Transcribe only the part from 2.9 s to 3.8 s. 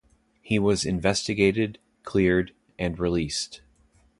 released.